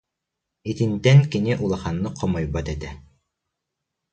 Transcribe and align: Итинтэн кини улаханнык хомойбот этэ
Итинтэн 0.71 1.19
кини 1.31 1.53
улаханнык 1.63 2.13
хомойбот 2.19 2.67
этэ 2.73 2.91